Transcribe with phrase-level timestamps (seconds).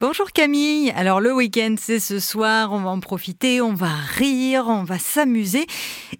[0.00, 4.66] Bonjour Camille, alors le week-end c'est ce soir, on va en profiter, on va rire,
[4.68, 5.66] on va s'amuser.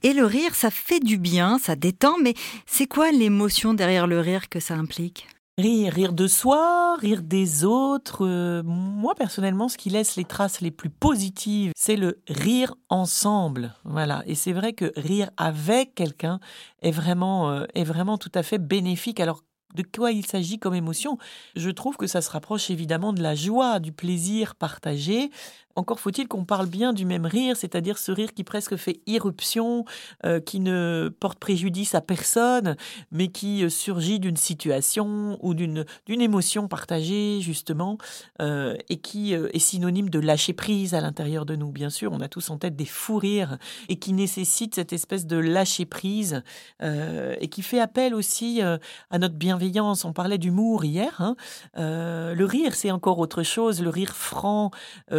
[0.03, 2.35] Et le rire ça fait du bien, ça détend, mais
[2.67, 5.29] c'est quoi l'émotion derrière le rire que ça implique?
[5.59, 8.27] Rire, rire de soi, rire des autres.
[8.27, 13.76] Euh, moi personnellement, ce qui laisse les traces les plus positives, c'est le rire ensemble.
[13.85, 14.24] Voilà.
[14.26, 16.41] Et c'est vrai que rire avec quelqu'un
[16.83, 19.20] est vraiment, euh, est vraiment tout à fait bénéfique.
[19.20, 21.19] Alors de quoi il s'agit comme émotion.
[21.56, 25.30] Je trouve que ça se rapproche évidemment de la joie, du plaisir partagé.
[25.78, 29.84] Encore faut-il qu'on parle bien du même rire, c'est-à-dire ce rire qui presque fait irruption,
[30.27, 32.74] euh, qui ne porte préjudice à personne,
[33.12, 37.96] mais qui euh, surgit d'une situation ou d'une émotion partagée, justement,
[38.42, 41.70] euh, et qui est synonyme de lâcher prise à l'intérieur de nous.
[41.70, 43.56] Bien sûr, on a tous en tête des fous rires,
[43.88, 46.42] et qui nécessite cette espèce de lâcher prise,
[46.82, 50.04] et qui fait appel aussi à notre bienveillance.
[50.04, 51.20] On parlait d'humour hier.
[51.20, 51.37] Hein.
[51.76, 53.80] le rire, c'est encore autre chose.
[53.80, 54.73] Le rire franc,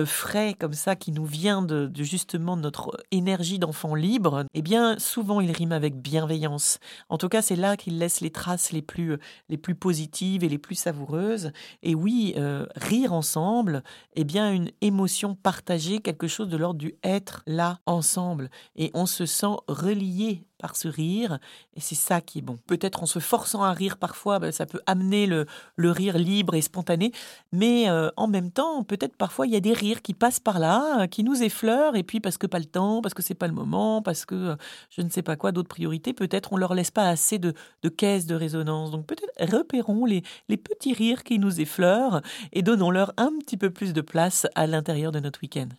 [0.05, 4.97] frais, comme ça qui nous vient de, justement de notre énergie d'enfant libre, eh bien
[4.99, 6.79] souvent il rime avec bienveillance.
[7.09, 9.17] En tout cas, c'est là qu'il laisse les traces les plus
[9.49, 11.51] les plus positives et les plus savoureuses.
[11.83, 13.83] Et oui, euh, rire ensemble,
[14.15, 19.05] eh bien une émotion partagée, quelque chose de l'ordre du être là ensemble, et on
[19.05, 21.39] se sent relié par ce rire,
[21.75, 22.57] et c'est ça qui est bon.
[22.67, 25.45] Peut-être en se forçant à rire parfois, ben, ça peut amener le,
[25.77, 27.13] le, rire libre et spontané,
[27.53, 30.59] mais euh, en même temps, peut-être parfois il y a des rires qui passent par
[30.59, 33.33] là, euh, qui nous effleurent, et puis parce que pas le temps, parce que c'est
[33.35, 34.55] pas le moment, parce que euh,
[34.89, 37.89] je ne sais pas quoi, d'autres priorités, peut-être on leur laisse pas assez de, de
[37.89, 38.91] caisse de résonance.
[38.91, 42.21] Donc peut-être repérons les, les petits rires qui nous effleurent
[42.53, 45.69] et donnons-leur un petit peu plus de place à l'intérieur de notre week-end.